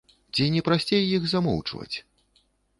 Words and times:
Ці 0.35 0.47
не 0.55 0.63
прасцей 0.69 1.05
іх 1.19 1.29
замоўчваць? 1.35 1.95